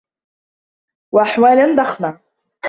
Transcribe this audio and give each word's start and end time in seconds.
وَأَحْوَالًا 1.11 1.75
ضَخْمَةً 1.75 2.19